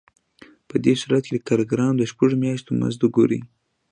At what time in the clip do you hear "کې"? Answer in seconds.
1.27-1.33